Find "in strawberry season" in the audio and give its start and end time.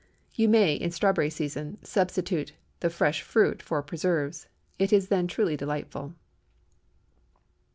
0.73-1.77